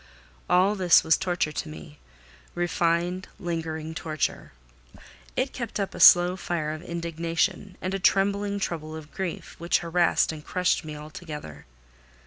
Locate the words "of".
6.71-6.81, 8.95-9.11